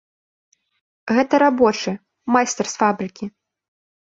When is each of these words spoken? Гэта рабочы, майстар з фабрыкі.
Гэта 1.17 1.33
рабочы, 1.45 1.91
майстар 2.37 2.65
з 2.73 2.83
фабрыкі. 2.85 3.25